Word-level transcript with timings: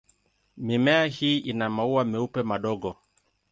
Mimea 0.57 1.05
hii 1.05 1.37
ina 1.37 1.69
maua 1.69 2.05
meupe 2.05 2.43
madogo. 2.43 2.97